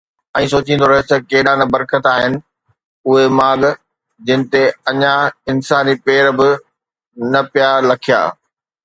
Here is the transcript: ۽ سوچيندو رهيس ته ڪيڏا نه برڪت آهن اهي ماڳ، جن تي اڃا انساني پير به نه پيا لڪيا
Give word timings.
۽ 0.37 0.45
سوچيندو 0.51 0.85
رهيس 0.91 1.07
ته 1.09 1.17
ڪيڏا 1.33 1.51
نه 1.59 1.65
برڪت 1.73 2.03
آهن 2.13 2.33
اهي 3.07 3.25
ماڳ، 3.41 3.61
جن 4.31 4.39
تي 4.55 4.63
اڃا 4.93 5.13
انساني 5.53 5.95
پير 6.09 6.25
به 6.41 6.49
نه 7.35 7.41
پيا 7.53 7.71
لڪيا 7.91 8.21